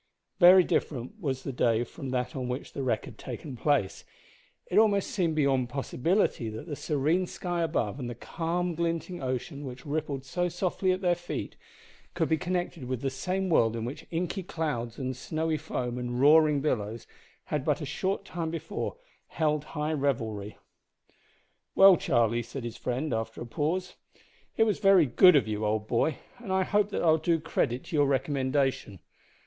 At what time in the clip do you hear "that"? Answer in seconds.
2.09-2.35, 6.49-6.65, 26.89-27.03